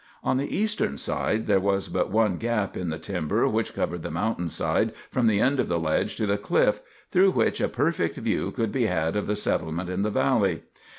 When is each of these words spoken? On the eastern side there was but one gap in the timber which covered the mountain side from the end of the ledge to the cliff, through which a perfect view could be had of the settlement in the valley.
On 0.23 0.37
the 0.37 0.49
eastern 0.51 0.97
side 0.97 1.45
there 1.45 1.59
was 1.59 1.87
but 1.87 2.09
one 2.09 2.37
gap 2.37 2.75
in 2.75 2.89
the 2.89 2.97
timber 2.97 3.47
which 3.47 3.75
covered 3.75 4.01
the 4.01 4.09
mountain 4.09 4.47
side 4.49 4.93
from 5.11 5.27
the 5.27 5.39
end 5.39 5.59
of 5.59 5.67
the 5.67 5.77
ledge 5.79 6.15
to 6.15 6.25
the 6.25 6.39
cliff, 6.39 6.81
through 7.11 7.29
which 7.29 7.61
a 7.61 7.69
perfect 7.69 8.17
view 8.17 8.49
could 8.49 8.71
be 8.71 8.87
had 8.87 9.15
of 9.15 9.27
the 9.27 9.35
settlement 9.35 9.91
in 9.91 10.01
the 10.01 10.09
valley. 10.09 10.63